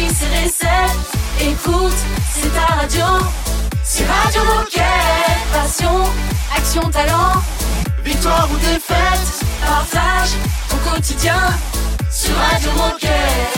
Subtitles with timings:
[0.00, 1.00] et recettes.
[1.40, 1.98] Écoute,
[2.32, 3.04] c'est ta radio.
[3.84, 4.84] C'est Radio Moquette.
[5.52, 6.04] Passion,
[6.56, 7.42] action, talent.
[8.04, 9.44] Victoire ou défaite.
[9.60, 10.30] Partage
[10.72, 11.40] au quotidien
[12.10, 13.49] sur Radio Moquette.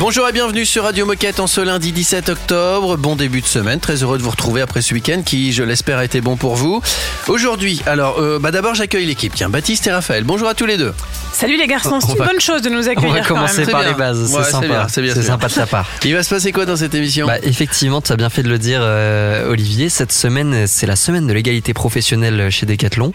[0.00, 2.96] Bonjour et bienvenue sur Radio Moquette en ce lundi 17 octobre.
[2.96, 5.98] Bon début de semaine, très heureux de vous retrouver après ce week-end qui, je l'espère,
[5.98, 6.82] a été bon pour vous.
[7.28, 9.32] Aujourd'hui, alors, euh, bah d'abord j'accueille l'équipe.
[9.34, 10.92] Tiens, Baptiste et Raphaël, bonjour à tous les deux.
[11.32, 13.12] Salut les garçons, c'est On une va- bonne chose de nous On accueillir.
[13.14, 13.90] va quand commencer par bien.
[13.90, 14.86] les bases, c'est sympa.
[14.88, 15.86] c'est sympa de ta part.
[16.04, 17.26] Il va se passer quoi dans cette émission?
[17.28, 19.88] Bah, effectivement, tu as bien fait de le dire, euh, Olivier.
[19.88, 23.12] Cette semaine, c'est la semaine de l'égalité professionnelle chez Decathlon.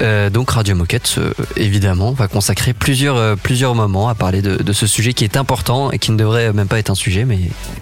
[0.00, 4.56] Euh, donc, Radio Moquette, euh, évidemment, va consacrer plusieurs, euh, plusieurs moments à parler de,
[4.62, 7.24] de ce sujet qui est important et qui ne devrait même pas être un sujet,
[7.24, 7.38] mais,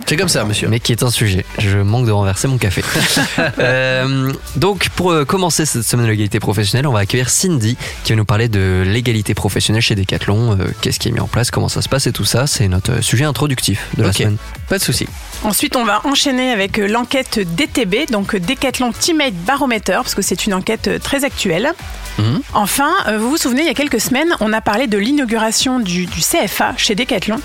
[0.06, 0.68] C'est comme ça, monsieur.
[0.68, 1.44] mais qui est un sujet.
[1.58, 2.82] Je manque de renverser mon café.
[3.58, 8.12] Euh, donc, pour euh, commencer cette semaine de l'égalité professionnelle, on va accueillir Cindy qui
[8.12, 10.52] va nous parler de l'égalité professionnelle chez Decathlon.
[10.52, 12.46] Euh, Qu'est-ce qui est mis en place, comment ça se passe et tout ça.
[12.46, 14.36] C'est notre sujet introductif de la semaine.
[14.68, 15.06] Pas de souci.
[15.44, 20.54] Ensuite, on va enchaîner avec l'enquête DTB, donc Decathlon Teammate Barometer, parce que c'est une
[20.54, 21.72] enquête très actuelle.
[22.18, 22.40] Mhm.
[22.54, 26.06] Enfin, vous vous souvenez, il y a quelques semaines, on a parlé de l'inauguration du,
[26.06, 27.40] du CFA chez Decathlon.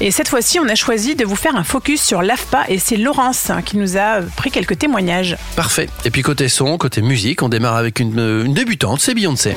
[0.00, 2.96] Et cette fois-ci, on a choisi de vous faire un focus sur l'AFPA et c'est
[2.96, 5.36] Laurence qui nous a pris quelques témoignages.
[5.56, 5.88] Parfait.
[6.04, 9.56] Et puis côté son, côté musique, on démarre avec une, euh, une débutante, c'est Beyoncé.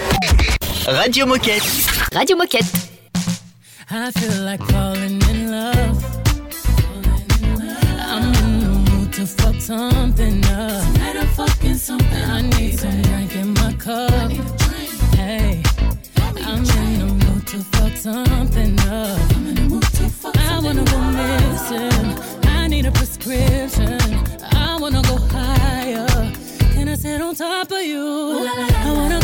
[0.87, 1.63] Radio Moquette.
[2.13, 2.65] Radio Moquette.
[3.91, 6.03] I feel like falling in love.
[7.99, 10.83] I'm in the mood to fuck something up.
[10.93, 12.23] Tonight I'm fucking something.
[12.29, 14.31] I need some drink in my cup.
[15.15, 15.61] Hey,
[16.45, 18.44] I'm in the mood to fuck something
[27.37, 28.47] Can I sit on top of you?
[28.47, 29.14] I wanna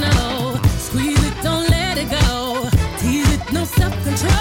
[0.00, 0.56] professional.
[0.78, 2.68] Squeeze it, don't let it go.
[2.98, 4.32] Tease it, no self control.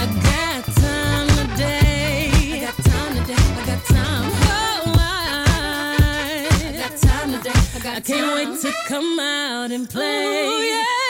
[0.00, 2.30] I got time today.
[2.52, 3.34] I got time today.
[3.34, 4.30] I got time.
[4.34, 7.60] Oh, I, I got time today.
[7.74, 10.46] I got I can't wait to come out and play.
[10.46, 11.01] Ooh, yeah,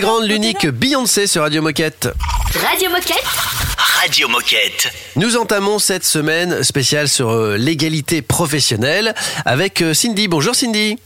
[0.00, 2.08] La grande, l'unique Beyoncé sur Radio Moquette.
[2.54, 3.22] Radio Moquette.
[4.00, 4.90] Radio Moquette.
[5.16, 9.14] Nous entamons cette semaine spéciale sur euh, l'égalité professionnelle
[9.44, 10.26] avec euh, Cindy.
[10.26, 10.98] Bonjour Cindy.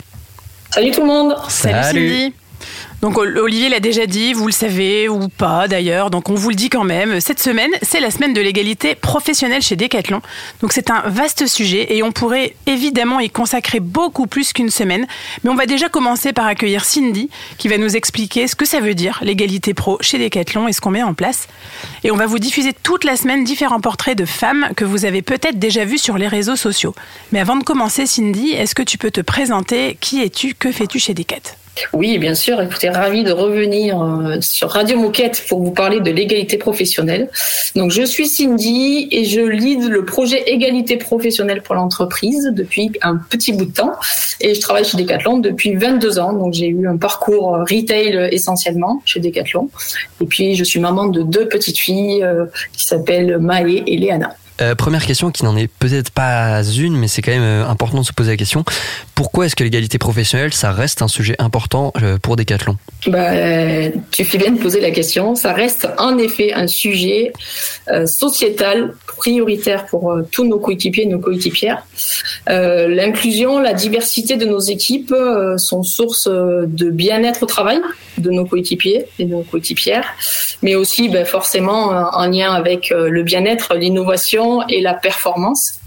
[0.70, 1.34] Salut tout le monde.
[1.48, 2.08] Salut, Salut.
[2.20, 2.34] Cindy.
[3.04, 6.48] Donc Ol- Olivier l'a déjà dit, vous le savez ou pas d'ailleurs, donc on vous
[6.48, 7.20] le dit quand même.
[7.20, 10.22] Cette semaine, c'est la semaine de l'égalité professionnelle chez Decathlon.
[10.62, 15.06] Donc c'est un vaste sujet et on pourrait évidemment y consacrer beaucoup plus qu'une semaine.
[15.42, 17.28] Mais on va déjà commencer par accueillir Cindy
[17.58, 20.80] qui va nous expliquer ce que ça veut dire l'égalité pro chez Decathlon et ce
[20.80, 21.46] qu'on met en place.
[22.04, 25.20] Et on va vous diffuser toute la semaine différents portraits de femmes que vous avez
[25.20, 26.94] peut-être déjà vus sur les réseaux sociaux.
[27.32, 29.98] Mais avant de commencer, Cindy, est-ce que tu peux te présenter?
[30.00, 30.54] Qui es-tu?
[30.54, 31.52] Que fais-tu chez Decathlon
[31.92, 32.60] Oui, bien sûr.
[32.60, 37.28] Écoutez, ravi de revenir euh, sur Radio Moquette pour vous parler de l'égalité professionnelle.
[37.74, 43.16] Donc, je suis Cindy et je lead le projet égalité professionnelle pour l'entreprise depuis un
[43.16, 43.92] petit bout de temps.
[44.40, 46.32] Et je travaille chez Decathlon depuis 22 ans.
[46.32, 49.68] Donc, j'ai eu un parcours euh, retail essentiellement chez Decathlon.
[50.20, 54.36] Et puis, je suis maman de deux petites filles euh, qui s'appellent Maë et Léana.
[54.60, 57.98] Euh, première question qui n'en est peut-être pas une, mais c'est quand même euh, important
[57.98, 58.64] de se poser la question.
[59.14, 62.76] Pourquoi est-ce que l'égalité professionnelle, ça reste un sujet important euh, pour Decathlon?
[63.08, 63.30] Bah,
[64.12, 65.34] tu fais bien de poser la question.
[65.34, 67.32] Ça reste en effet un sujet
[68.06, 71.84] sociétal prioritaire pour tous nos coéquipiers et nos coéquipières.
[72.46, 75.14] L'inclusion, la diversité de nos équipes
[75.58, 77.80] sont source de bien-être au travail
[78.16, 80.06] de nos coéquipiers et de nos coéquipières,
[80.62, 85.80] mais aussi ben, forcément en lien avec le bien-être, l'innovation et la performance.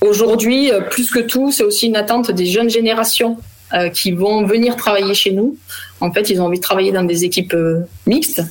[0.00, 3.38] Aujourd'hui, euh, plus que tout, c'est aussi une attente des jeunes générations
[3.74, 5.56] euh, qui vont venir travailler chez nous.
[6.00, 8.42] En fait, ils ont envie de travailler dans des équipes euh, mixtes.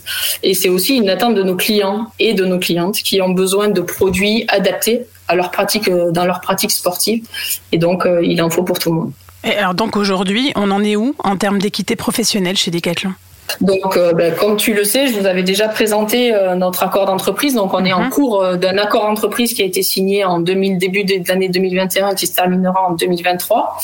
[0.43, 3.69] Et c'est aussi une attente de nos clients et de nos clientes qui ont besoin
[3.69, 7.25] de produits adaptés à leur pratique, dans leur pratique sportive.
[7.71, 9.11] Et donc, il en faut pour tout le monde.
[9.43, 13.13] Et alors donc aujourd'hui, on en est où en termes d'équité professionnelle chez Decathlon?
[13.61, 17.05] Donc, euh, ben, comme tu le sais, je vous avais déjà présenté euh, notre accord
[17.05, 17.55] d'entreprise.
[17.55, 18.09] Donc, on est en Mhm.
[18.09, 22.09] cours euh, d'un accord d'entreprise qui a été signé en 2000, début de l'année 2021
[22.11, 23.77] et qui se terminera en 2023.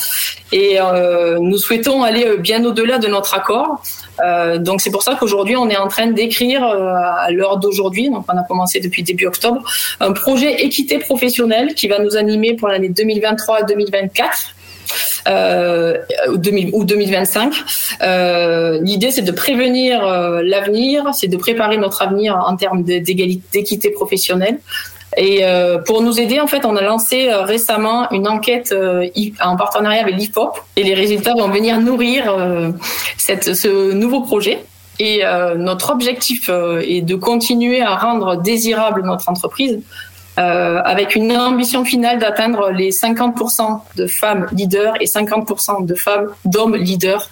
[0.52, 3.82] Et euh, nous souhaitons aller bien au-delà de notre accord.
[4.24, 8.10] Euh, donc, c'est pour ça qu'aujourd'hui, on est en train d'écrire à l'heure d'aujourd'hui.
[8.10, 9.62] Donc, on a commencé depuis début octobre
[10.00, 14.54] un projet équité professionnelle qui va nous animer pour l'année 2023 et 2024.
[15.26, 15.96] Euh,
[16.28, 17.54] ou 2000 ou 2025.
[18.02, 23.90] Euh, L'idée, c'est de prévenir euh, l'avenir, c'est de préparer notre avenir en termes d'équité
[23.90, 24.58] professionnelle.
[25.16, 28.74] Et euh, pour nous aider, en fait, on a lancé euh, récemment une enquête
[29.42, 32.34] en partenariat avec l'IFOP, et les résultats vont venir nourrir
[33.16, 34.58] ce nouveau projet.
[35.00, 35.22] Et
[35.56, 36.48] notre objectif
[36.82, 39.80] est de continuer à rendre désirable notre entreprise
[40.38, 46.28] euh, avec une ambition finale d'atteindre les 50% de femmes leaders et 50% de femmes
[46.44, 47.30] d'hommes leaders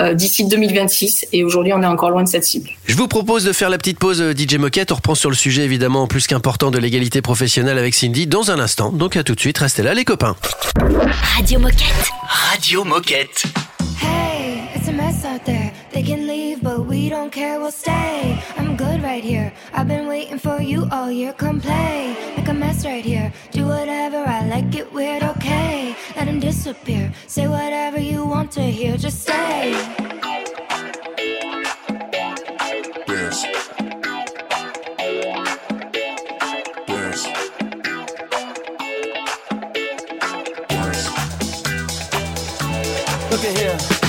[0.00, 1.26] euh, d'ici 2026.
[1.32, 2.68] Et aujourd'hui, on est encore loin de cette cible.
[2.86, 4.90] Je vous propose de faire la petite pause euh, DJ Moquette.
[4.90, 8.58] On reprend sur le sujet évidemment plus qu'important de l'égalité professionnelle avec Cindy dans un
[8.58, 8.90] instant.
[8.90, 10.34] Donc à tout de suite, restez là les copains.
[11.36, 12.10] Radio Moquette.
[12.28, 13.44] Radio Moquette.
[14.02, 15.72] Hey, it's a mess out there.
[15.92, 18.38] They can leave, but we don't care, we'll stay.
[18.58, 19.50] I'm good right here.
[19.72, 21.32] I've been waiting for you all year.
[21.32, 23.32] Come play, make a mess right here.
[23.50, 25.96] Do whatever I like, it weird, okay.
[26.16, 27.10] Let him disappear.
[27.26, 29.72] Say whatever you want to hear, just stay.
[33.06, 33.42] Dance.
[36.86, 37.24] Dance.
[40.68, 41.08] Dance.
[43.30, 44.03] Look at here.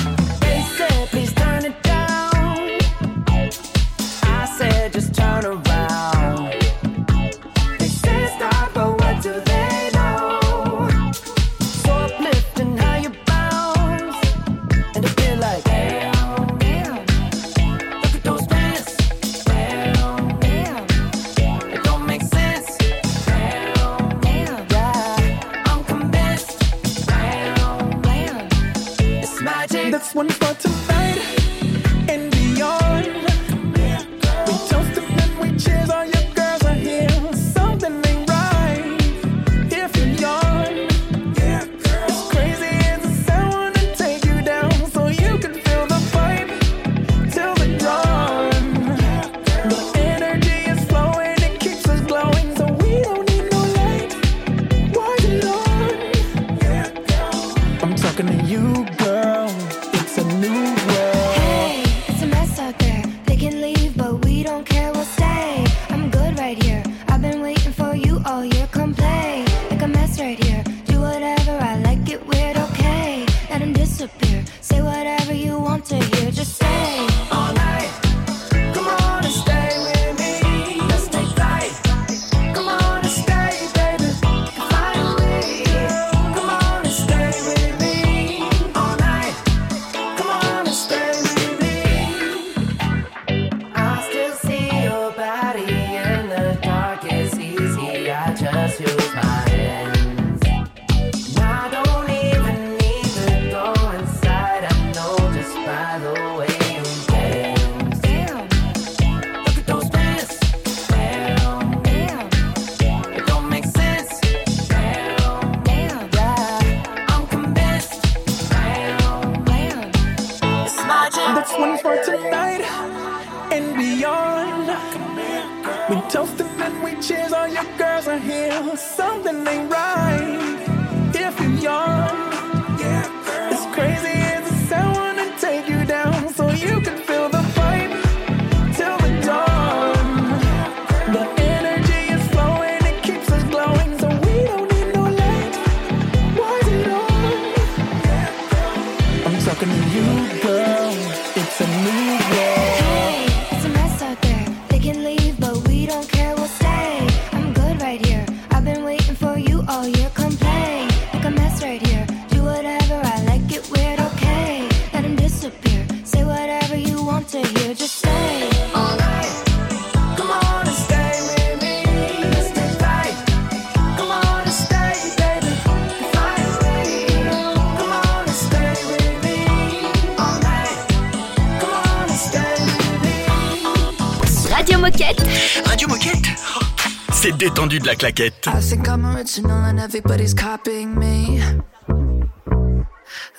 [187.95, 188.47] La claquette.
[188.47, 191.41] I think I'm original and everybody's copying me.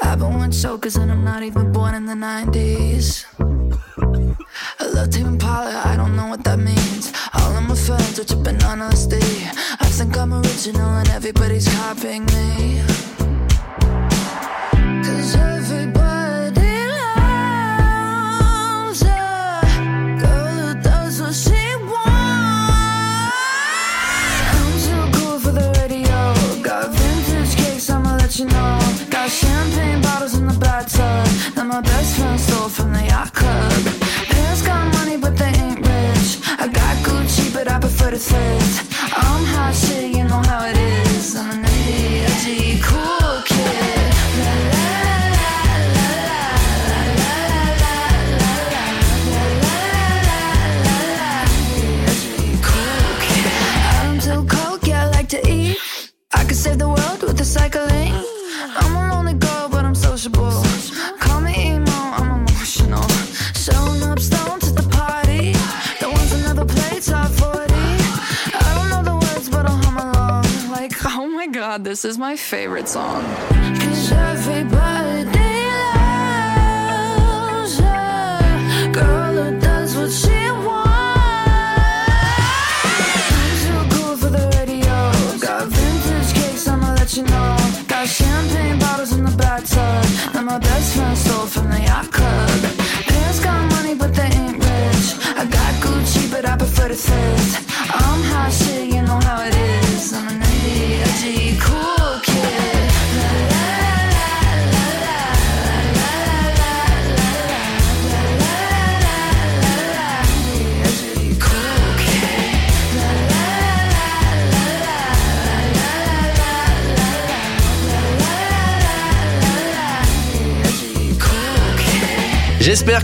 [0.03, 3.26] I've been one chokers and I'm not even born in the 90s.
[38.27, 38.86] sense
[72.37, 73.86] favorite song.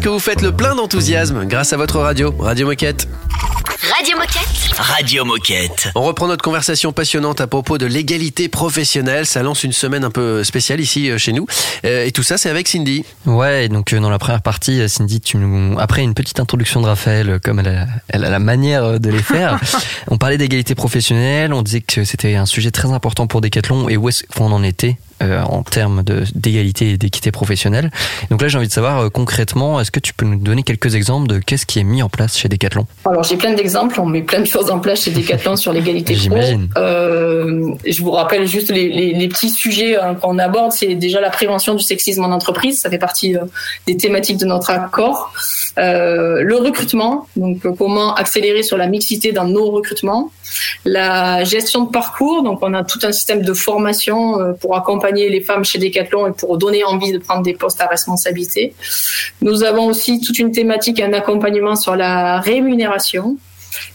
[0.03, 3.07] Que vous faites le plein d'enthousiasme grâce à votre radio, Radio Moquette.
[3.97, 4.73] Radio Moquette.
[4.77, 5.91] Radio Moquette.
[5.95, 9.27] On reprend notre conversation passionnante à propos de l'égalité professionnelle.
[9.27, 11.47] Ça lance une semaine un peu spéciale ici euh, chez nous.
[11.85, 13.05] Euh, Et tout ça, c'est avec Cindy.
[13.27, 15.79] Ouais, et donc euh, dans la première partie, Cindy, tu nous...
[15.79, 19.23] après une petite introduction de Raphaël, comme elle a, elle a la manière de les
[19.23, 19.61] faire,
[20.09, 23.97] on parlait d'égalité professionnelle, on disait que c'était un sujet très important pour Decathlon et
[23.97, 26.03] où est-ce qu'on en était euh, en termes
[26.35, 27.91] d'égalité et d'équité professionnelle.
[28.31, 30.95] Donc là, j'ai envie de savoir euh, concrètement, est-ce que tu peux nous donner quelques
[30.95, 32.87] exemples de qu'est-ce qui est mis en place chez Decathlon?
[33.05, 36.15] Alors j'ai plein d'exemples, on met plein de choses en place chez Decathlon sur l'égalité.
[36.15, 36.69] J'imagine.
[36.77, 41.21] Euh, je vous rappelle juste les, les- les petits sujets hein, qu'on aborde, c'est déjà
[41.21, 43.45] la prévention du sexisme en entreprise, ça fait partie euh,
[43.87, 45.33] des thématiques de notre accord.
[45.77, 50.31] Le recrutement, donc comment accélérer sur la mixité dans nos recrutements.
[50.85, 55.41] La gestion de parcours, donc on a tout un système de formation pour accompagner les
[55.41, 58.75] femmes chez Decathlon et pour donner envie de prendre des postes à responsabilité.
[59.41, 63.37] Nous avons aussi toute une thématique, un accompagnement sur la rémunération.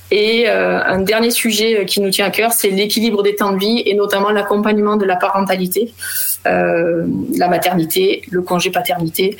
[0.09, 3.51] Et euh, un dernier sujet euh, qui nous tient à cœur, c'est l'équilibre des temps
[3.51, 5.93] de vie et notamment l'accompagnement de la parentalité,
[6.47, 7.05] euh,
[7.35, 9.37] la maternité, le congé paternité,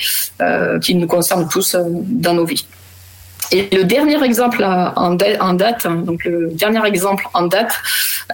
[0.81, 2.65] qui nous concerne tous dans nos vies.
[3.51, 7.74] Et le dernier exemple en, da- en date, hein, donc le dernier exemple en date,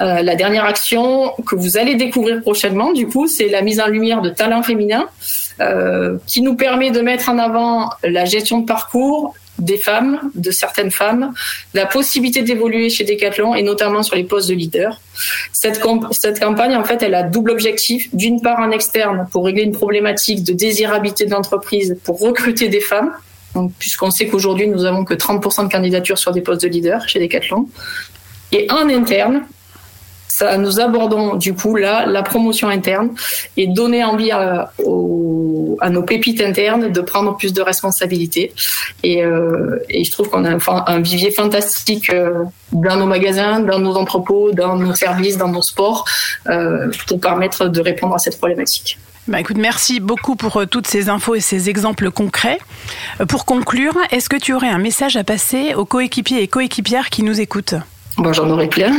[0.01, 3.88] euh, la dernière action que vous allez découvrir prochainement, du coup, c'est la mise en
[3.88, 5.05] lumière de talents féminins
[5.60, 10.50] euh, qui nous permet de mettre en avant la gestion de parcours des femmes, de
[10.50, 11.32] certaines femmes,
[11.75, 15.00] la possibilité d'évoluer chez Decathlon et notamment sur les postes de leader.
[15.51, 15.79] Cette,
[16.12, 18.10] cette campagne, en fait, elle a double objectif.
[18.15, 22.82] D'une part, en externe, pour régler une problématique de désirabilité de l'entreprise, pour recruter des
[22.82, 23.12] femmes
[23.77, 27.19] Puisqu'on sait qu'aujourd'hui, nous avons que 30% de candidatures sur des postes de leader chez
[27.19, 27.67] Decathlon.
[28.51, 29.43] Et en interne,
[30.27, 33.12] ça, nous abordons du coup là la promotion interne
[33.55, 38.51] et donner envie à, nos pépites internes de prendre plus de responsabilités.
[39.03, 40.57] Et, euh, je trouve qu'on a
[40.88, 45.62] un vivier fantastique euh, dans nos magasins, dans nos entrepôts, dans nos services, dans nos
[45.62, 46.03] sports,
[46.48, 48.98] euh, pour permettre de répondre à cette problématique.
[49.27, 52.59] Bah écoute, merci beaucoup pour euh, toutes ces infos et ces exemples concrets.
[53.21, 57.09] Euh, Pour conclure, est-ce que tu aurais un message à passer aux coéquipiers et coéquipières
[57.09, 57.75] qui nous écoutent?
[58.17, 58.93] Bon, j'en aurais plein.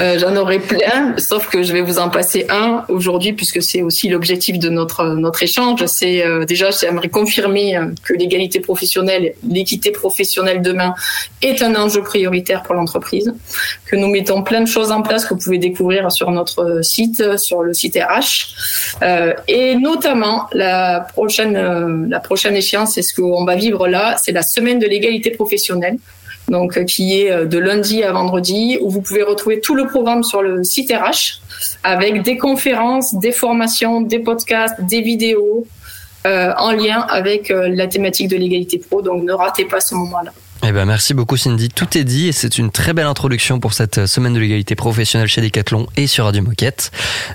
[0.00, 3.82] Euh, j'en aurais plein, sauf que je vais vous en passer un aujourd'hui, puisque c'est
[3.82, 5.84] aussi l'objectif de notre notre échange.
[5.86, 10.94] C'est euh, déjà, j'aimerais confirmer euh, que l'égalité professionnelle, l'équité professionnelle demain
[11.42, 13.34] est un enjeu prioritaire pour l'entreprise.
[13.86, 17.36] Que nous mettons plein de choses en place que vous pouvez découvrir sur notre site,
[17.36, 18.54] sur le site RH,
[19.02, 24.16] Euh, et notamment la prochaine euh, la prochaine échéance, c'est ce qu'on va vivre là,
[24.22, 25.98] c'est la semaine de l'égalité professionnelle
[26.48, 29.86] donc euh, qui est euh, de lundi à vendredi, où vous pouvez retrouver tout le
[29.86, 31.40] programme sur le site RH,
[31.84, 35.66] avec des conférences, des formations, des podcasts, des vidéos,
[36.26, 39.02] euh, en lien avec la thématique de l'égalité pro.
[39.02, 40.32] Donc ne ratez pas ce moment-là.
[40.64, 43.72] Eh ben, merci beaucoup Cindy, tout est dit et c'est une très belle introduction pour
[43.74, 46.90] cette semaine de l'égalité professionnelle chez Decathlon et sur Radio Moquette.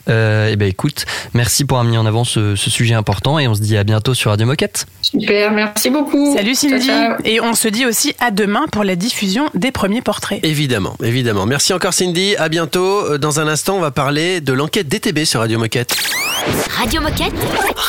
[0.10, 3.48] Euh, eh ben écoute, merci pour avoir mis en avant ce, ce sujet important et
[3.48, 4.88] on se dit à bientôt sur Radio Moquette.
[5.02, 6.36] Super, merci beaucoup.
[6.36, 7.18] Salut Cindy Ciao, ciao.
[7.24, 10.42] Et on se dit aussi à demain pour la diffusion des premiers portraits.
[10.44, 11.46] Évidemment, évidemment.
[11.46, 13.14] Merci encore Cindy, à bientôt.
[13.14, 15.96] Euh, Dans un instant, on va parler de l'enquête DTB sur Radio Moquette.
[16.78, 17.34] Radio Moquette.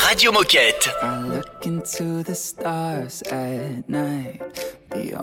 [0.07, 0.89] Radio Moquette.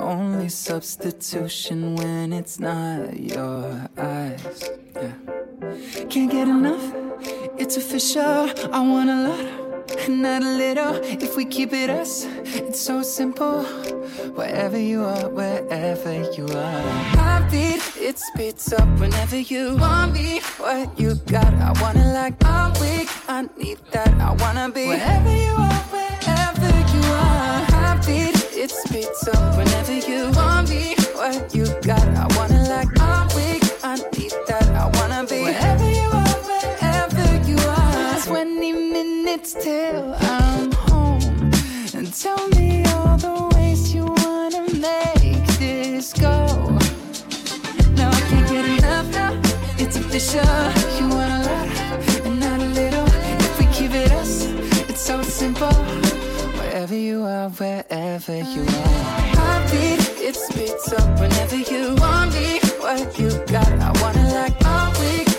[0.03, 4.71] Only substitution when it's not your eyes.
[4.97, 5.13] Yeah.
[6.11, 6.93] Can't get enough.
[7.57, 8.51] It's official.
[8.73, 10.95] I want a lot, not a little.
[11.23, 13.63] If we keep it us, it's so simple.
[14.35, 16.83] Wherever you are, wherever you are.
[17.17, 20.41] Heartbeat, it speeds up whenever you want me.
[20.59, 22.35] What you got, I wanna like.
[22.45, 24.13] I'm weak, I need that.
[24.21, 25.92] I wanna be wherever you are.
[28.63, 30.95] Heartbeat, it speeds whenever you want me.
[31.15, 32.89] What you got, I wanna like.
[33.01, 34.69] I'm weak, I need that.
[34.69, 38.21] I wanna be wherever you are, wherever you are.
[38.21, 41.51] 20 minutes till I'm home.
[41.95, 46.47] And tell me all the ways you wanna make this go.
[47.97, 49.41] Now I can't get enough now.
[49.79, 50.47] It's official.
[50.99, 51.69] You want a lot
[52.27, 53.09] and not a little.
[53.47, 54.47] If we keep it us,
[54.89, 56.22] it's so simple.
[56.73, 59.37] Wherever you are, wherever you are.
[59.37, 62.61] Heartbeat, it speeds up whenever you want me.
[62.81, 65.32] What you got, I wanna like all week.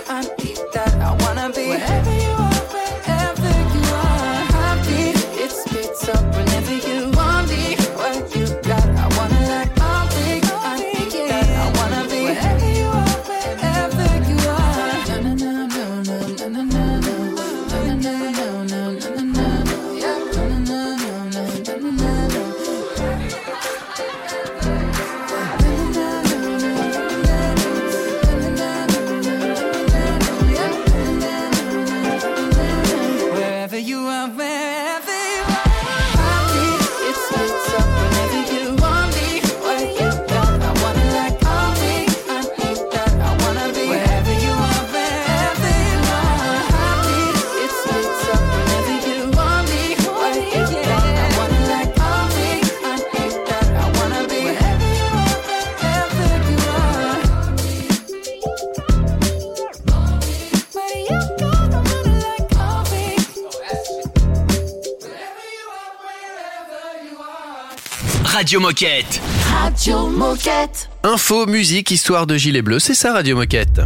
[68.43, 69.21] Radio Moquette.
[69.53, 70.89] Radio Moquette.
[71.03, 73.79] Info, musique, histoire de gilet bleu, c'est ça Radio Moquette.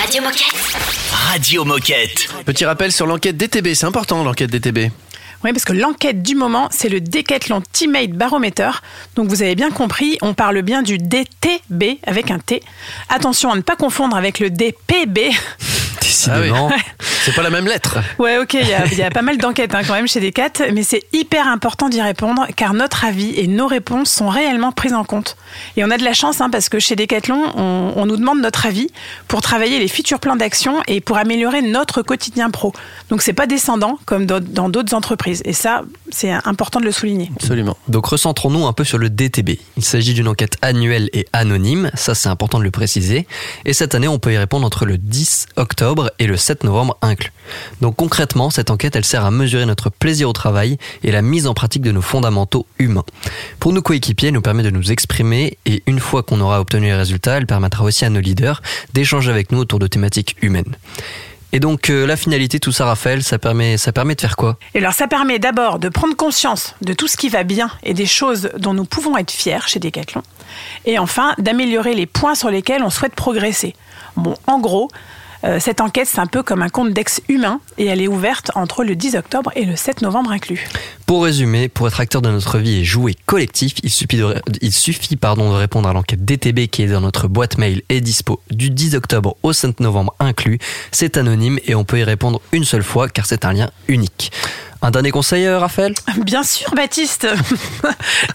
[0.00, 0.54] Radio Moquette.
[1.10, 2.28] Radio Moquette.
[2.44, 4.92] Petit rappel sur l'enquête DTB, c'est important l'enquête DTB.
[5.42, 8.70] Oui, parce que l'enquête du moment, c'est le Decathlon Teammate Barometer.
[9.16, 12.62] Donc vous avez bien compris, on parle bien du DTB avec un T.
[13.08, 15.32] Attention à ne pas confondre avec le DPB.
[16.16, 16.70] Décidément.
[16.72, 16.76] Ah
[17.24, 17.98] C'est pas la même lettre.
[18.20, 20.20] Ouais, ok, il y a, il y a pas mal d'enquêtes hein, quand même chez
[20.20, 24.70] Decat, mais c'est hyper important d'y répondre car notre avis et nos réponses sont réellement
[24.70, 25.36] prises en compte.
[25.76, 28.40] Et on a de la chance hein, parce que chez Decathlon, on, on nous demande
[28.40, 28.90] notre avis
[29.26, 32.72] pour travailler les futurs plans d'action et pour améliorer notre quotidien pro.
[33.10, 35.42] Donc c'est pas descendant comme dans d'autres entreprises.
[35.44, 37.30] Et ça, c'est important de le souligner.
[37.34, 37.76] Absolument.
[37.88, 39.58] Donc recentrons-nous un peu sur le DTB.
[39.76, 43.26] Il s'agit d'une enquête annuelle et anonyme, ça c'est important de le préciser.
[43.64, 46.96] Et cette année, on peut y répondre entre le 10 octobre et le 7 novembre
[47.02, 47.32] inclus.
[47.80, 51.46] Donc concrètement, cette enquête, elle sert à mesurer notre plaisir au travail et la mise
[51.46, 53.04] en pratique de nos fondamentaux humains.
[53.60, 56.86] Pour nos coéquipiers, elle nous permet de nous exprimer et une fois qu'on aura obtenu
[56.86, 60.76] les résultats, elle permettra aussi à nos leaders d'échanger avec nous autour de thématiques humaines.
[61.52, 64.58] Et donc euh, la finalité, tout ça, Raphaël, ça permet, ça permet de faire quoi?
[64.74, 67.94] Et alors ça permet d'abord de prendre conscience de tout ce qui va bien et
[67.94, 70.22] des choses dont nous pouvons être fiers chez Decathlon.
[70.84, 73.74] Et enfin, d'améliorer les points sur lesquels on souhaite progresser.
[74.16, 74.90] Bon, en gros,
[75.46, 78.50] euh, cette enquête, c'est un peu comme un compte d'ex humain et elle est ouverte
[78.54, 80.68] entre le 10 octobre et le 7 novembre inclus.
[81.06, 85.54] Pour résumer, pour être acteur de notre vie et jouer collectif, il suffit, de, de
[85.54, 89.36] répondre à l'enquête DTB qui est dans notre boîte mail et dispo du 10 octobre
[89.44, 90.58] au 5 novembre inclus.
[90.90, 94.32] C'est anonyme et on peut y répondre une seule fois car c'est un lien unique.
[94.86, 95.94] Un dernier conseil, euh, Raphaël?
[96.18, 97.26] Bien sûr, Baptiste.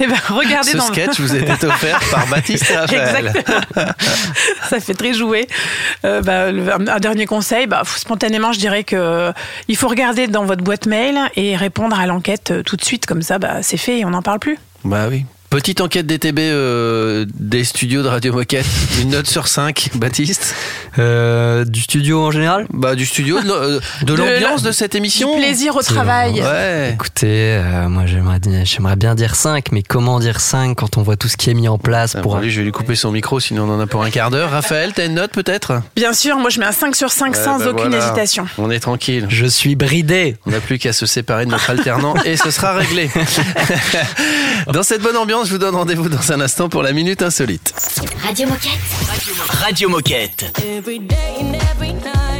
[0.01, 3.27] Eh ben, regardez Ce dans sketch vous était offert par Baptiste et Raphaël.
[3.27, 3.85] Exactement.
[4.69, 5.47] Ça fait très jouer.
[6.03, 6.47] Euh, bah,
[6.93, 9.31] un dernier conseil, bah, spontanément, je dirais que euh,
[9.69, 13.21] il faut regarder dans votre boîte mail et répondre à l'enquête tout de suite, comme
[13.21, 14.57] ça, bah, c'est fait et on n'en parle plus.
[14.83, 15.25] Bah oui.
[15.51, 18.65] Petite enquête DTB euh, des studios de Radio Moquette.
[19.01, 20.55] Une note sur 5, Baptiste
[20.97, 22.67] Euh, Du studio en général?
[22.71, 25.35] Bah du studio, de, euh, de De l'ambiance la- de cette émission.
[25.35, 26.41] Du plaisir au travail.
[26.41, 26.91] Ouais.
[26.93, 31.17] Écoutez, euh, moi j'aimerais, j'aimerais bien dire 5, mais comment dire 5 quand on voit
[31.17, 32.35] tout ce qui est mis en place Ah, pour...
[32.35, 34.31] bon, lui, je vais lui couper son micro, sinon on en a pour un quart
[34.31, 34.51] d'heure.
[34.51, 35.81] Raphaël, t'as une note peut-être?
[35.97, 38.05] Bien sûr, moi je mets un 5 sur 5 Ouais, sans bah aucune voilà.
[38.05, 38.45] hésitation.
[38.57, 39.25] On est tranquille.
[39.27, 42.71] Je suis bridé On n'a plus qu'à se séparer de notre alternant et ce sera
[42.73, 43.09] réglé.
[44.71, 47.73] dans cette bonne ambiance, je vous donne rendez-vous dans un instant pour la minute insolite.
[48.23, 48.71] Radio Moquette.
[49.49, 50.51] Radio Moquette.
[50.63, 52.30] Every day and every night.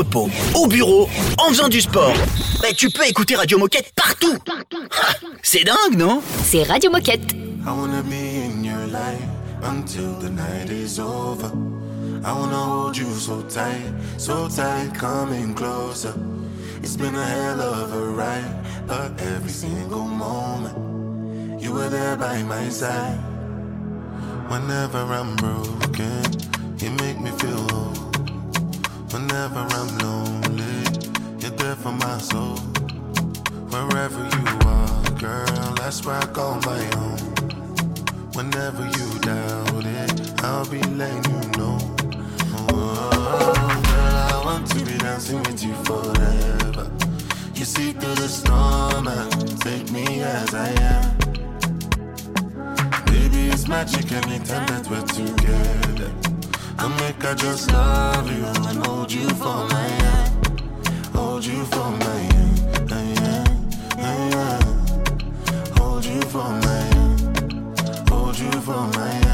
[0.00, 1.08] Entrepôt, au bureau,
[1.38, 2.14] en faisant du sport.
[2.62, 4.36] Bah, tu peux écouter Radio Moquette partout.
[5.42, 6.22] C'est dingue, non?
[6.44, 7.32] C'est Radio Moquette.
[7.32, 9.20] I wanna be in your life
[9.62, 11.52] until the night is over.
[12.24, 16.14] I wanna hold you so tight, so tight, coming closer.
[16.82, 22.42] It's been a hell of a ride, but every single moment you were there by
[22.42, 23.18] my side.
[24.48, 26.22] Whenever I'm broken,
[26.78, 28.09] you make me feel.
[29.12, 30.84] Whenever I'm lonely,
[31.40, 32.58] you're there for my soul.
[33.72, 37.18] Wherever you are, girl, that's where I call my own.
[38.34, 41.78] Whenever you doubt it, I'll be letting you know.
[42.68, 46.88] Oh, girl, I want to be dancing with you forever.
[47.56, 51.18] You see through the storm and take me as I am.
[53.06, 56.39] Baby, it's magic anytime that we're together.
[56.82, 60.46] I make I just love you and hold you for my hand.
[61.14, 65.78] Hold you for my hand, hand, hand.
[65.78, 69.29] Hold you for my hand, hold you for my hand.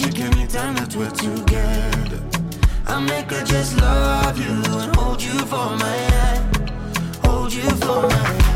[0.00, 2.22] Magic anytime that we're together.
[2.86, 6.70] I make her just love you and hold you for my hand.
[7.24, 8.47] Hold you for my hand.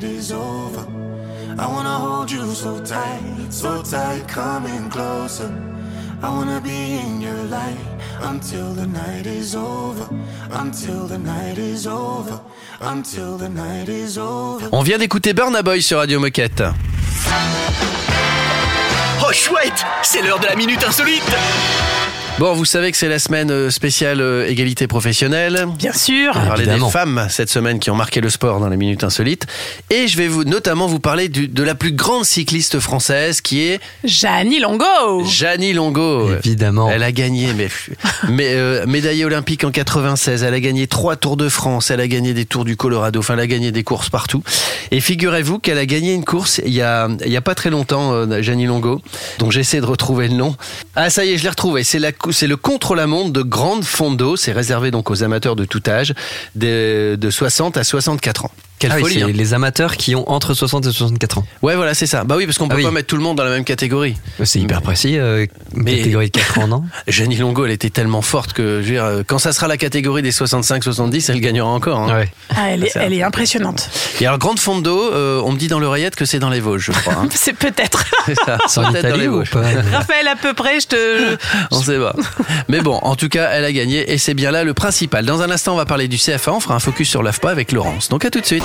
[0.00, 0.86] Night is over.
[1.58, 5.50] I wanna hold you so tight, so tight, coming closer.
[6.22, 7.78] I wanna be in your light
[8.22, 10.08] until the night is over.
[10.50, 12.40] Until the night is over.
[12.80, 14.68] Until the night is over.
[14.72, 16.62] On vient d'écouter Burna Boy sur Radio Moquette.
[19.20, 21.36] Oh chouette, c'est l'heure de la minute insolite.
[22.38, 25.66] Bon, vous savez que c'est la semaine euh, spéciale euh, égalité professionnelle.
[25.76, 26.30] Bien sûr.
[26.36, 26.86] On va parler Évidemment.
[26.86, 29.46] des femmes cette semaine qui ont marqué le sport dans les minutes insolites.
[29.90, 33.62] Et je vais vous notamment vous parler du- de la plus grande cycliste française qui
[33.62, 35.24] est Jeannie Longo.
[35.24, 36.30] Janie Longo.
[36.32, 36.88] Évidemment.
[36.88, 37.68] Elle a gagné, mais,
[38.28, 40.44] mais euh, médaillée olympique en 96.
[40.44, 41.90] Elle a gagné trois Tours de France.
[41.90, 43.18] Elle a gagné des Tours du Colorado.
[43.18, 44.44] Enfin, elle a gagné des courses partout.
[44.92, 47.70] Et figurez-vous qu'elle a gagné une course il y a, il y a pas très
[47.70, 49.02] longtemps, euh, Janie Longo.
[49.40, 50.54] Donc j'essaie de retrouver le nom.
[50.94, 51.82] Ah, ça y est, je l'ai retrouvé.
[51.82, 54.36] C'est la, c'est le contre-la-montre de Grande Fondo.
[54.36, 56.14] C'est réservé donc aux amateurs de tout âge,
[56.54, 58.52] de, de 60 à 64 ans.
[58.78, 59.14] Quelle Ah folie.
[59.14, 59.28] c'est hein.
[59.32, 61.44] les amateurs qui ont entre 60 et 64 ans.
[61.62, 62.24] Ouais, voilà, c'est ça.
[62.24, 62.84] Bah oui, parce qu'on peut Ah oui.
[62.84, 64.16] pas mettre tout le monde dans la même catégorie.
[64.44, 68.22] C'est hyper précis, euh, Mais- catégorie de 4 ans, non Jenny Longo, elle était tellement
[68.22, 71.68] forte que, je veux dire, euh, quand ça sera la catégorie des 65-70, elle gagnera
[71.68, 71.98] encore.
[72.00, 72.18] hein.
[72.20, 72.28] Ouais.
[72.50, 73.02] Ah, elle, est, Ça.
[73.02, 73.88] elle est impressionnante.
[74.20, 76.86] Et alors, Grande Fondo, euh, on me dit dans l'oreillette que c'est dans les Vosges,
[76.86, 77.14] je crois.
[77.14, 77.28] hein.
[77.34, 78.04] C'est peut-être.
[78.26, 79.62] C'est ça, C'est en peut-être dans Italie les ou pas
[79.92, 81.36] Raphaël, à peu près, je te.
[81.70, 82.14] On sait pas.
[82.68, 85.24] Mais bon, en tout cas, elle a gagné et c'est bien là le principal.
[85.24, 86.52] Dans un instant, on va parler du CFA.
[86.52, 88.08] On fera un focus sur l'AFPA avec Laurence.
[88.08, 88.64] Donc à tout de suite.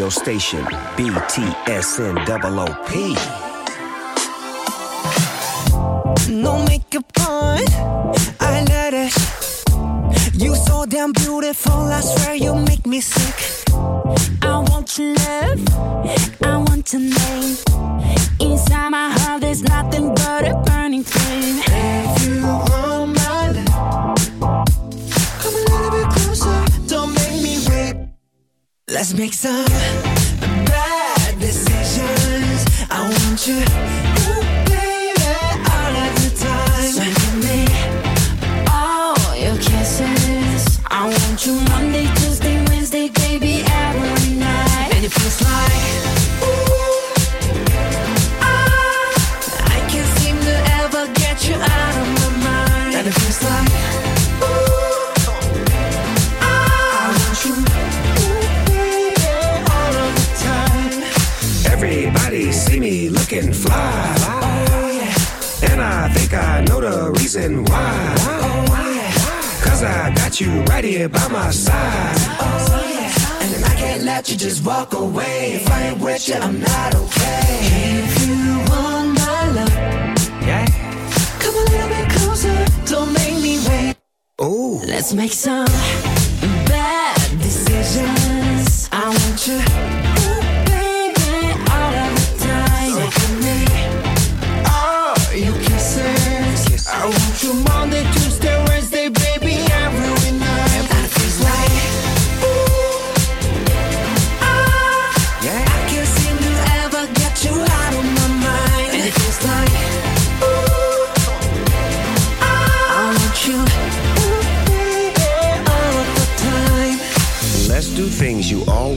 [0.00, 0.64] Radio station,
[0.96, 2.16] BTSN
[2.56, 2.90] OOP.
[6.30, 7.58] No makeup on,
[8.40, 9.12] I let it.
[10.32, 13.68] You so damn beautiful, I swear you make me sick.
[14.40, 15.60] I want your love,
[16.44, 17.56] I want your name.
[18.40, 21.62] Inside my heart, there's nothing but a burning flame.
[21.66, 22.89] If you want
[29.00, 32.66] Let's make some bad decisions.
[32.90, 35.24] I want you, ooh, baby,
[35.72, 37.08] all of the time.
[37.08, 37.64] Give me
[38.68, 40.80] all your kisses.
[40.90, 42.08] I want you Monday,
[63.30, 64.16] see me looking fly.
[65.70, 68.14] And I think I know the reason why.
[69.62, 72.16] Cause I got you right here by my side.
[72.40, 73.54] Oh, yeah.
[73.54, 75.52] And I can't let you just walk away.
[75.54, 77.42] If I ain't with you, I'm not okay.
[78.04, 80.66] If you want my love, Yeah.
[81.38, 82.64] come a little bit closer.
[82.86, 83.96] Don't make me wait.
[84.42, 84.80] Ooh.
[84.86, 85.66] Let's make some
[86.66, 88.88] bad decisions.
[88.92, 89.58] I want you,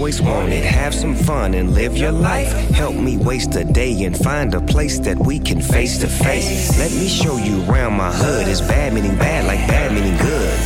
[0.04, 0.66] always wanted.
[0.66, 2.52] Have some fun and live your life.
[2.72, 6.78] Help me waste a day and find a place that we can face to face.
[6.78, 8.50] Let me show you around my hood.
[8.50, 10.60] It's bad meaning bad, like bad meaning good.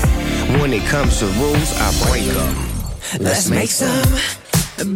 [0.60, 2.56] When it comes to rules, I break them.
[3.20, 4.10] Let's make some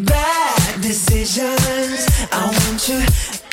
[0.05, 2.07] bad decisions.
[2.31, 2.97] I want you,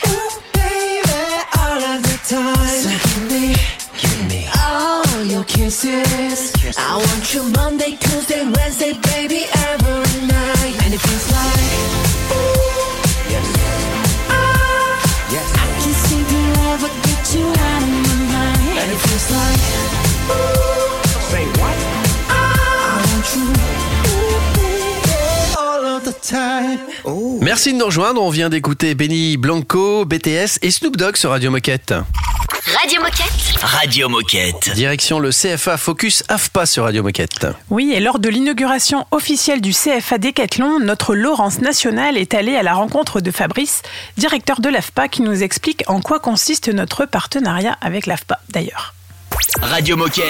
[0.08, 1.20] ooh, baby,
[1.60, 2.80] all of the time.
[2.80, 3.54] So give me,
[4.00, 4.48] Give me.
[4.56, 6.52] all your kisses.
[6.78, 10.74] I want you Monday, Tuesday, Wednesday, baby, every night.
[10.84, 11.72] And it feels like,
[12.32, 13.46] ooh, Yes.
[14.30, 15.48] ah, Yes.
[15.54, 16.40] I can't seem to
[16.72, 18.78] ever get you out of my mind.
[18.78, 19.60] And it feels like,
[20.30, 20.98] ooh,
[21.30, 21.76] Say what?
[22.30, 22.32] I
[23.10, 23.46] want you,
[24.12, 26.78] ooh, baby, all of the time.
[27.06, 27.38] Ooh.
[27.42, 28.22] Merci de nous rejoindre.
[28.22, 31.94] On vient d'écouter Benny Blanco, BTS et Snoop Dogg sur Radio Moquette.
[32.76, 33.62] Radio Moquette.
[33.62, 34.70] Radio Moquette.
[34.74, 37.46] Direction le CFA Focus AFPA sur Radio Moquette.
[37.70, 42.62] Oui, et lors de l'inauguration officielle du CFA Décathlon, notre Laurence nationale est allée à
[42.62, 43.82] la rencontre de Fabrice,
[44.18, 48.94] directeur de l'AFPA, qui nous explique en quoi consiste notre partenariat avec l'AFPA d'ailleurs.
[49.62, 50.24] Radio Moquette.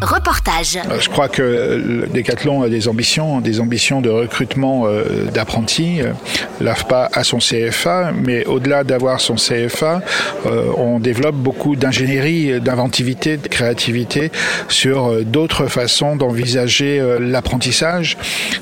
[0.00, 0.76] Reportage.
[0.90, 6.00] Euh, Je crois que le Decathlon a des ambitions, des ambitions de recrutement euh, d'apprentis.
[6.00, 6.12] Euh,
[6.60, 10.00] L'AFPA a son CFA, mais au-delà d'avoir son CFA,
[10.46, 14.30] euh, on développe beaucoup d'ingénierie, d'inventivité, de créativité
[14.68, 18.16] sur euh, d'autres façons d'envisager euh, l'apprentissage,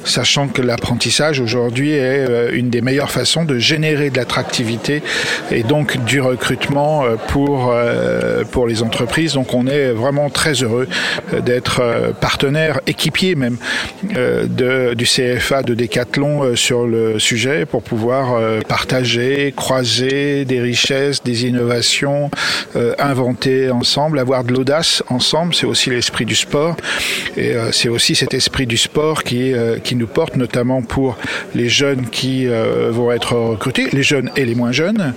[0.05, 5.03] sachant que l'apprentissage aujourd'hui est euh, une des meilleures façons de générer de l'attractivité
[5.51, 9.35] et donc du recrutement euh, pour euh, pour les entreprises.
[9.35, 10.87] Donc on est vraiment très heureux
[11.33, 13.57] euh, d'être euh, partenaire, équipier même
[14.17, 21.23] euh, de, du CFA de Decathlon sur le sujet pour pouvoir partager, croiser des richesses,
[21.23, 22.31] des innovations,
[22.99, 25.55] inventer ensemble, avoir de l'audace ensemble.
[25.55, 26.77] C'est aussi l'esprit du sport
[27.37, 29.53] et c'est aussi cet esprit du sport qui
[29.85, 31.17] qui nous porte notamment pour
[31.55, 35.15] les jeunes qui vont être recrutés, les jeunes et les moins jeunes.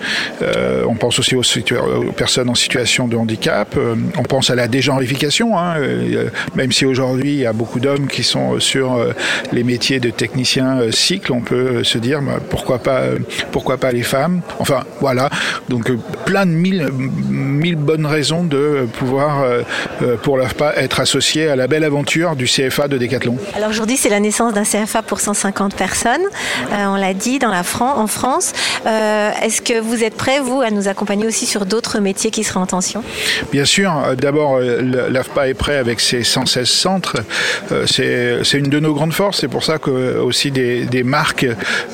[0.88, 3.76] On pense aussi aux, aux personnes en situation de handicap.
[4.18, 8.08] On pense à la dégenrification, hein, euh, même si aujourd'hui il y a beaucoup d'hommes
[8.08, 9.14] qui sont sur euh,
[9.52, 13.18] les métiers de technicien euh, cycle, on peut euh, se dire bah, pourquoi pas euh,
[13.52, 14.42] pourquoi pas les femmes.
[14.60, 15.30] Enfin voilà,
[15.70, 16.90] donc euh, plein de mille
[17.30, 19.62] mille bonnes raisons de pouvoir euh,
[20.02, 23.38] euh, pour l'AFPA être associé à la belle aventure du CFA de Décathlon.
[23.56, 26.22] Alors aujourd'hui, c'est la naissance d'un CFA pour 150 personnes.
[26.72, 28.54] Euh, on l'a dit dans la Fran- en France.
[28.86, 32.44] Euh, Est-ce que vous êtes prêts, vous, à nous accompagner aussi sur d'autres métiers qui
[32.44, 33.04] seraient en tension?
[33.52, 34.16] Bien sûr, euh,
[34.52, 37.18] euh, l'AFPA est prêt avec ses 116 centres,
[37.72, 37.86] euh,
[38.44, 39.42] c'est une de nos grandes forces.
[39.42, 41.46] C'est pour ça que euh, aussi des, des marques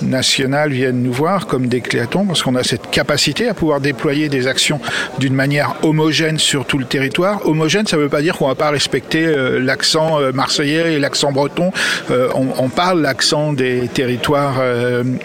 [0.01, 4.47] nationales viennent nous voir, comme Décléaton, parce qu'on a cette capacité à pouvoir déployer des
[4.47, 4.79] actions
[5.19, 7.45] d'une manière homogène sur tout le territoire.
[7.45, 11.71] Homogène, ça ne veut pas dire qu'on va pas respecter l'accent marseillais et l'accent breton.
[12.09, 14.61] On, on parle l'accent des territoires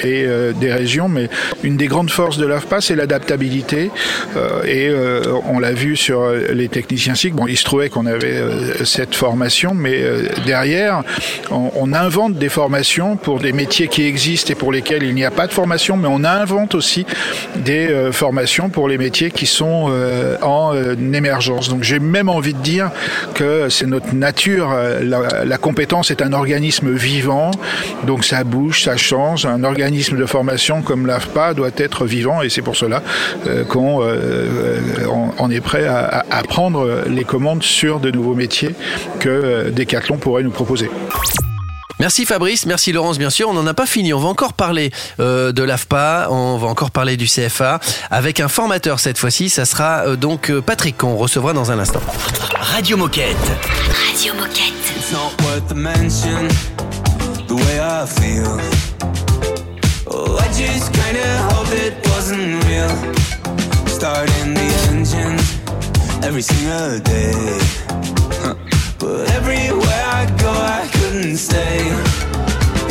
[0.02, 0.26] et
[0.60, 1.28] des régions, mais
[1.62, 3.90] une des grandes forces de l'AFPA, c'est l'adaptabilité.
[4.66, 4.90] Et
[5.48, 7.34] on l'a vu sur les techniciens SIG.
[7.34, 11.02] Bon, il se trouvait qu'on avait euh, cette formation, mais euh, derrière,
[11.50, 15.30] on, invente des formations pour des métiers qui existent et pour lesquels il n'y a
[15.30, 17.06] pas de formation, mais on invente aussi
[17.56, 19.92] des euh, formations pour les métiers qui sont
[20.42, 20.74] en
[21.12, 21.68] émergence.
[21.68, 22.90] Donc j'ai même envie de dire
[23.34, 24.74] que c'est notre nature.
[25.02, 27.52] La, compétence est un organisme vivant,
[28.04, 29.46] donc ça bouge, ça change.
[29.46, 33.02] Un organisme de formation comme l'AFPA doit être vivant et c'est pour cela
[33.68, 34.02] qu'on
[35.08, 38.74] on- on est prêt à, prendre les commandes sur de nouveaux métiers
[39.20, 40.91] que euh, Decathlon pourrait nous proposer.
[42.01, 43.49] Merci Fabrice, merci Laurence bien sûr.
[43.49, 46.91] On n'en a pas fini, on va encore parler euh, de l'AFPA, on va encore
[46.91, 47.78] parler du CFA
[48.11, 49.49] avec un formateur cette fois-ci.
[49.49, 52.01] Ça sera euh, donc Patrick qu'on recevra dans un instant.
[52.59, 53.37] Radio Moquette.
[54.11, 54.72] Radio Moquette.
[54.97, 56.49] It's not worth the mention,
[57.47, 58.59] the way I feel.
[60.07, 63.23] Oh, I just kinda hope it wasn't real.
[64.05, 65.38] Starting the engine
[66.22, 67.59] every single day.
[68.98, 71.80] But everywhere I go, I couldn't stay.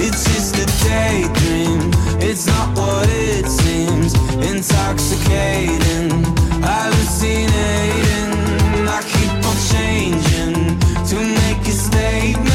[0.03, 4.15] It's just a daydream, it's not what it seems.
[4.41, 6.09] Intoxicating,
[6.65, 8.31] hallucinating.
[8.89, 12.52] I keep on changing to make a statement.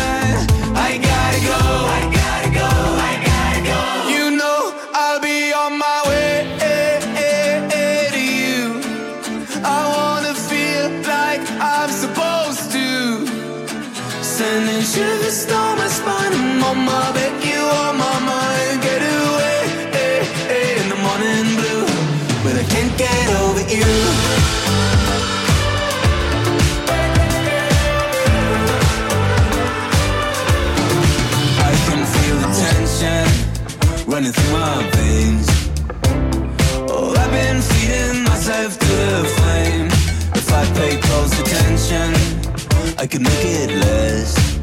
[43.01, 44.59] I could make it less.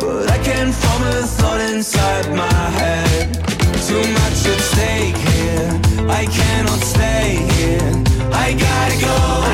[0.00, 3.34] But I can't form a thought inside my head.
[3.86, 5.80] Too much at stake here.
[6.10, 8.02] I cannot stay here.
[8.32, 9.51] I gotta go.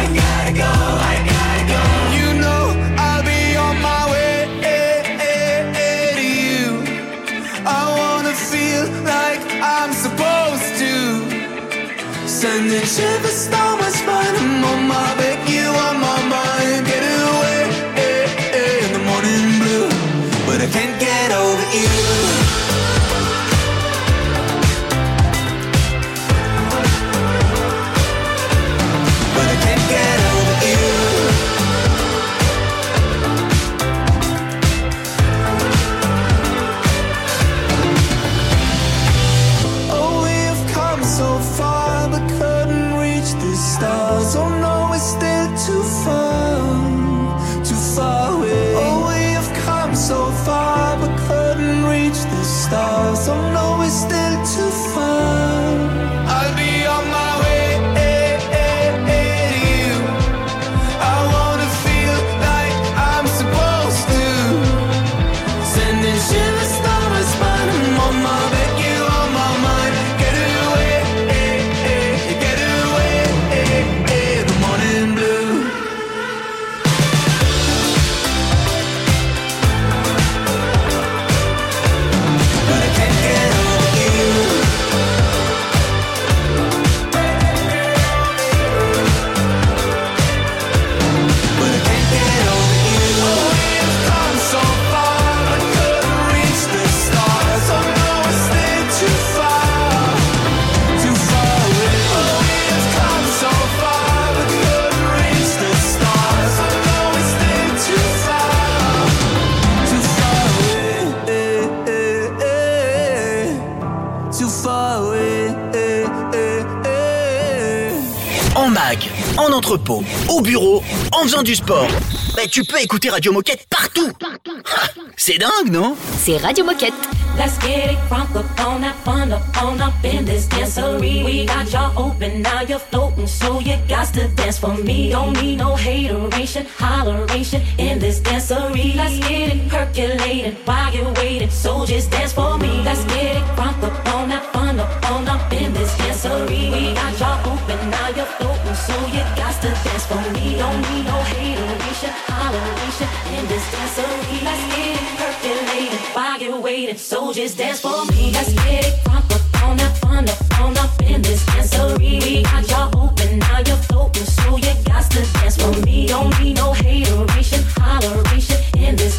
[118.89, 120.82] En mag, en entrepôt, au bureau,
[121.12, 121.89] en faisant du sport.
[122.34, 124.11] Bah, tu peux écouter Radio Moquette partout.
[124.22, 124.86] Ah,
[125.16, 125.97] C'est dingue, non?
[126.18, 126.95] C'est Radio Moquette.
[127.36, 131.22] Let's get it crunk up on that fun up on up in this dancery.
[131.24, 135.11] We got y'all open, now you're floating, so you got to dance for me.
[135.12, 138.97] Don't need no hateration, holleration in this dancery.
[138.97, 142.82] Let's get it percolated while you're waiting, so just dance for me.
[142.82, 146.72] Let's get it crunk up on that fun up on up in this dancery.
[146.72, 150.57] We got y'all open, now you're floating, so you got to dance for me.
[150.57, 154.43] Don't need no hateration, holleration in this dancery.
[154.43, 158.31] Let's get it percolated while you're waiting, so just dance for me.
[158.33, 162.23] Let's get it crunk up on that fun up on up in this dancery.
[162.23, 166.07] We got y'all open, now you're floating, so you got to dance for me.
[166.07, 169.19] Don't need no hateration, holleration in this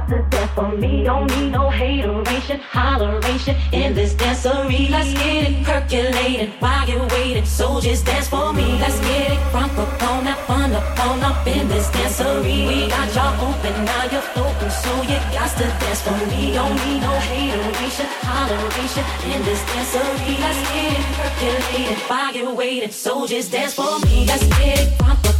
[0.00, 1.04] got to dance for me.
[1.04, 4.90] Don't need no hateration, holleration in this dancery.
[4.90, 8.78] Let's get it percolated while you're waiting, so just dance for me.
[8.78, 12.68] Let's get it crunk up on that fun up on up in this dancery.
[12.68, 16.52] We got y'all open, now you're floating, so you got to dance for me.
[16.52, 20.38] Don't need no hateration, holleration in this dancery.
[20.44, 24.26] Let's get it percolated while you're waiting, so just dance for me.
[24.26, 25.39] Let's get it crunk up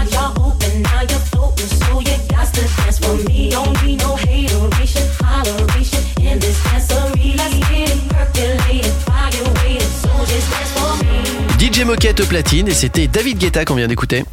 [11.81, 14.23] DJ Moquette platine et c'était David Guetta qu'on vient d'écouter.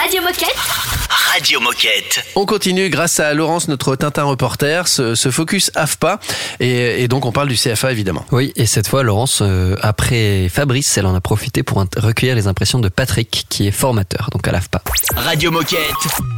[0.00, 0.95] Radio Moquette.
[1.36, 2.24] Radio Moquette.
[2.34, 6.18] On continue grâce à Laurence, notre Tintin reporter, ce, ce focus AFPA.
[6.60, 8.24] Et, et donc on parle du CFA évidemment.
[8.32, 12.46] Oui, et cette fois, Laurence, euh, après Fabrice, elle en a profité pour recueillir les
[12.46, 14.80] impressions de Patrick, qui est formateur, donc à l'AFPA.
[15.14, 15.78] Radio Moquette.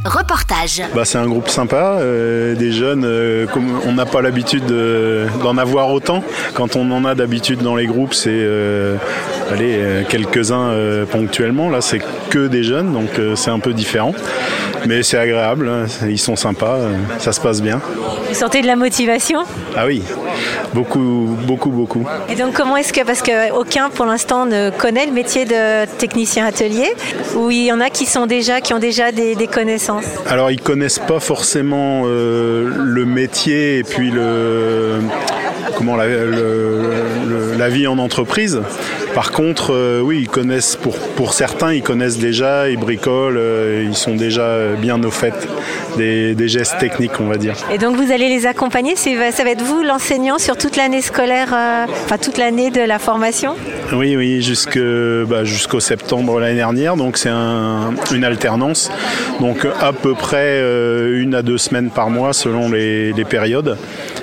[0.03, 0.81] Reportage.
[0.93, 5.27] Bah, c'est un groupe sympa, euh, des jeunes, euh, comme on n'a pas l'habitude de-
[5.41, 6.23] d'en avoir autant.
[6.55, 8.97] Quand on en a d'habitude dans les groupes, c'est euh,
[9.49, 11.69] allez, quelques-uns euh, ponctuellement.
[11.69, 14.13] Là, c'est que des jeunes, donc euh, c'est un peu différent.
[14.89, 17.79] Mais c'est agréable, hein, ils sont sympas, euh, ça se passe bien.
[18.27, 19.41] Vous sentez de la motivation
[19.77, 20.01] Ah oui,
[20.73, 22.07] beaucoup, beaucoup, beaucoup.
[22.27, 26.43] Et donc comment est-ce que, parce qu'aucun pour l'instant ne connaît le métier de technicien
[26.47, 26.87] atelier,
[27.35, 30.49] ou il y en a qui sont déjà, qui ont déjà des, des connaissances Alors
[30.49, 35.01] ils connaissent pas forcément euh, le métier et puis le
[35.77, 36.98] comment la, le-
[37.59, 38.61] la vie en entreprise.
[39.13, 43.83] Par contre, euh, oui, ils connaissent pour pour certains, ils connaissent déjà, ils bricolent, euh,
[43.87, 45.33] ils sont déjà bien au fait
[45.97, 47.55] des, des gestes techniques, on va dire.
[47.73, 49.09] Et donc vous allez les accompagner, ça
[49.43, 53.55] va être vous l'enseignant sur toute l'année scolaire, euh, enfin toute l'année de la formation?
[53.93, 54.79] Oui, oui, jusque,
[55.27, 56.95] bah, jusqu'au septembre l'année dernière.
[56.95, 58.89] Donc c'est un- une alternance.
[59.41, 63.77] Donc à peu près euh, une à deux semaines par mois selon les, les périodes.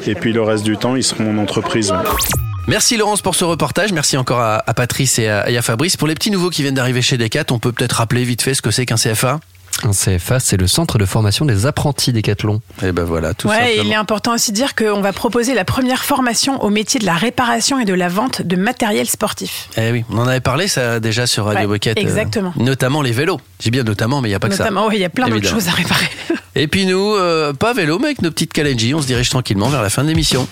[0.07, 1.91] Et puis le reste du temps, ils seront en entreprise.
[1.93, 2.45] ouais.
[2.69, 3.93] Merci Laurence pour ce reportage.
[3.93, 5.97] Merci encore à, Patrice et à, et à Fabrice.
[5.97, 8.55] Pour les petits nouveaux qui viennent d'arriver chez Decat, on peut peut-être rappeler vite fait
[8.55, 9.39] ce que c'est qu'un CFA.
[9.85, 12.62] Un CFA, c'est le centre de formation des apprentis Décathlon.
[12.83, 13.83] Et ben voilà, tout ouais, simplement.
[13.85, 17.05] il est important aussi de dire qu'on va proposer la première formation au métier de
[17.05, 19.68] la réparation et de la vente de matériel sportif.
[19.77, 21.99] Eh oui, on en avait parlé ça déjà sur Radio Ouais, Moquette.
[21.99, 22.53] euh, exactement.
[22.57, 23.39] notamment les vélos.
[23.61, 24.64] J'ai bien notamment, mais il n'y a pas que ça.
[24.64, 26.09] Notamment, oui, il y a plein d'autres choses à réparer.
[26.55, 29.68] Et puis nous, euh, pas vélo, mais avec nos petites Kalenji, on se dirige tranquillement
[29.68, 30.49] vers la fin de l'émission.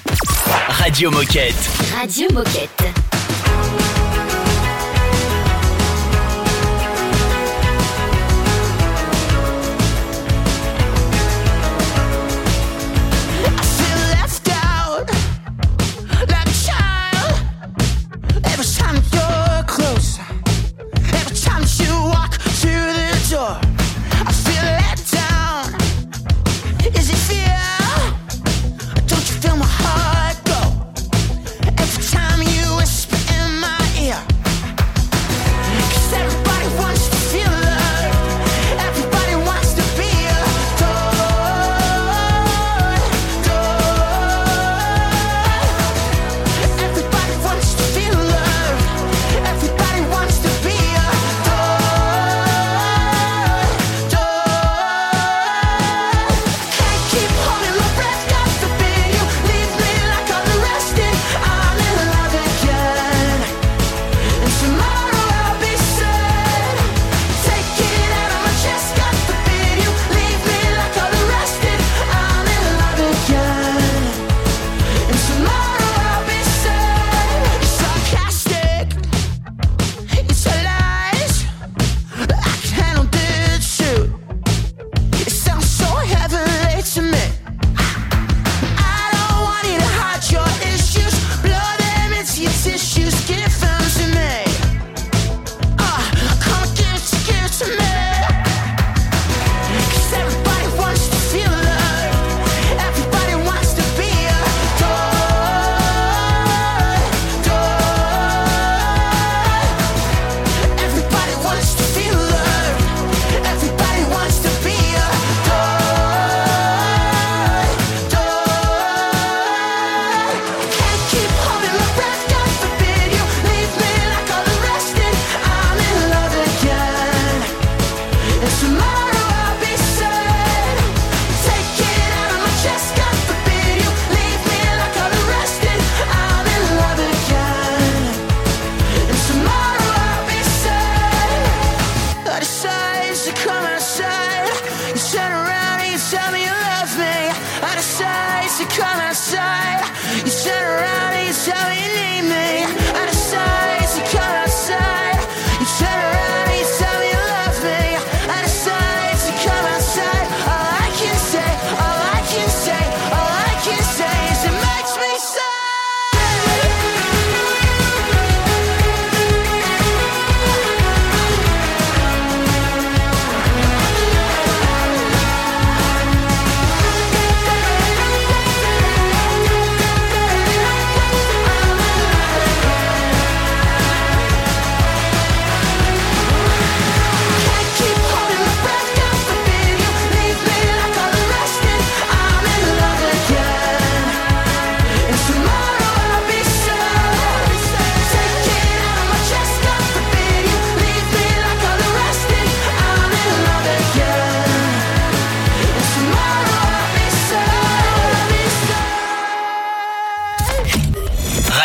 [0.68, 1.55] Radio Moquette.
[1.99, 2.85] Radio Moquette.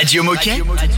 [0.09, 0.88] Radio Moquette.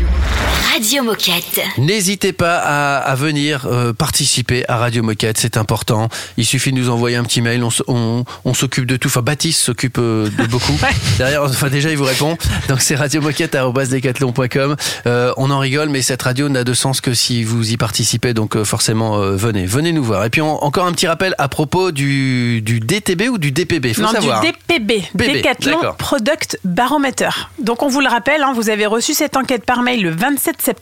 [0.92, 1.62] Radio Moquette.
[1.78, 6.10] N'hésitez pas à, à venir euh, participer à Radio Moquette, c'est important.
[6.36, 9.08] Il suffit de nous envoyer un petit mail, on, s- on, on s'occupe de tout.
[9.08, 10.78] Enfin, Baptiste s'occupe euh, de beaucoup.
[11.18, 12.38] Derrière, enfin déjà, il vous répond.
[12.68, 14.76] Donc c'est radiomoquette.com.
[15.08, 18.34] Euh, on en rigole, mais cette radio n'a de sens que si vous y participez.
[18.34, 20.26] Donc euh, forcément, euh, venez, venez nous voir.
[20.26, 23.94] Et puis on- encore un petit rappel à propos du, du DTB ou du DPB.
[23.94, 24.42] Faut non, savoir.
[24.42, 25.96] du DPB, PB, d'accord.
[25.96, 27.30] Product Barometer.
[27.60, 30.62] Donc on vous le rappelle, hein, vous avez reçu cette enquête par mail le 27
[30.62, 30.81] septembre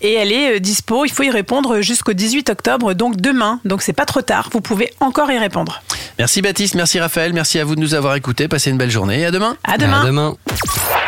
[0.00, 1.04] et elle est euh, dispo.
[1.04, 3.60] Il faut y répondre jusqu'au 18 octobre, donc demain.
[3.64, 4.48] Donc c'est pas trop tard.
[4.52, 5.82] Vous pouvez encore y répondre.
[6.18, 8.48] Merci Baptiste, merci Raphaël, merci à vous de nous avoir écoutés.
[8.48, 9.56] Passez une belle journée et à demain.
[9.64, 10.02] À demain.
[10.02, 10.36] À demain.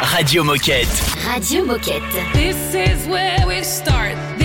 [0.00, 0.88] Radio Moquette.
[1.32, 2.02] Radio Moquette.
[2.32, 4.35] This is where we start.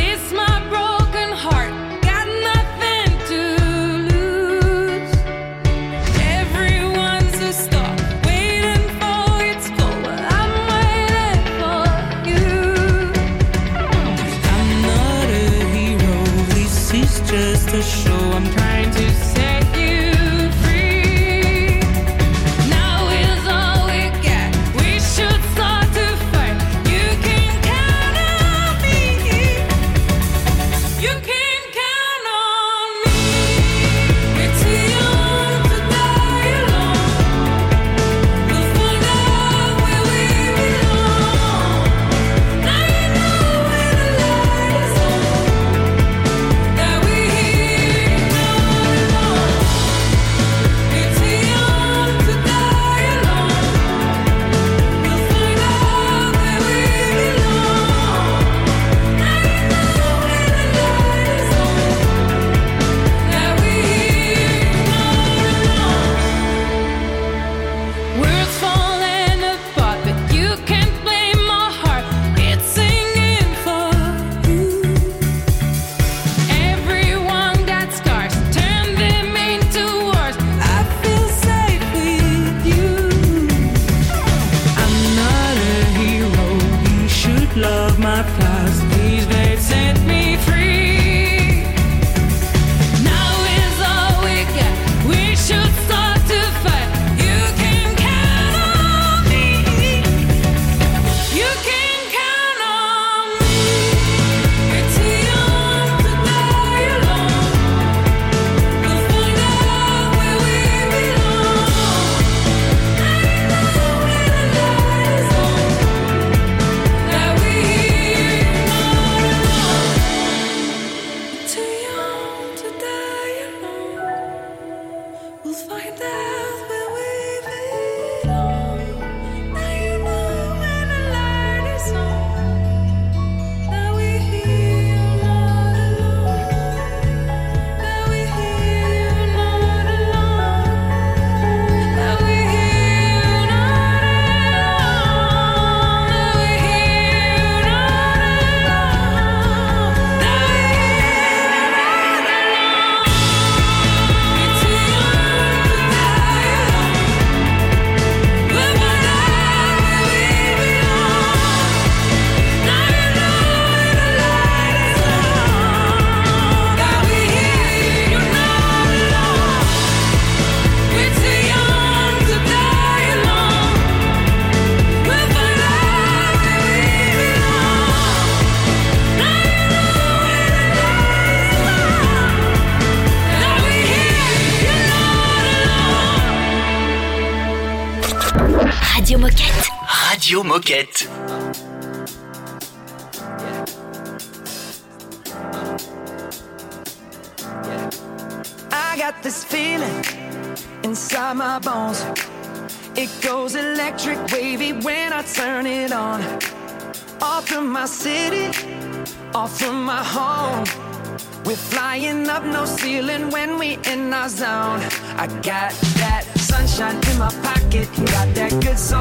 [215.22, 219.01] I got that sunshine in my pocket, got that good soul